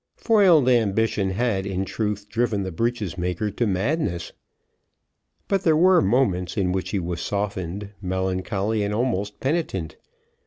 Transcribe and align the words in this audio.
Foiled 0.17 0.67
ambition 0.67 1.29
had, 1.29 1.67
in 1.67 1.85
truth, 1.85 2.27
driven 2.27 2.63
the 2.63 2.71
breeches 2.71 3.19
maker 3.19 3.51
to 3.51 3.67
madness. 3.67 4.33
But 5.47 5.61
there 5.61 5.77
were 5.77 6.01
moments 6.01 6.57
in 6.57 6.71
which 6.71 6.89
he 6.89 6.97
was 6.97 7.21
softened, 7.21 7.91
melancholy, 8.01 8.81
and 8.81 8.95
almost 8.95 9.39
penitent. 9.39 9.97